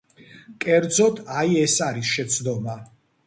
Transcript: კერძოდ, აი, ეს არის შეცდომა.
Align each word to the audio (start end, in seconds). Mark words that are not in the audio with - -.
კერძოდ, 0.63 1.19
აი, 1.41 1.59
ეს 1.65 1.77
არის 1.91 2.11
შეცდომა. 2.15 2.79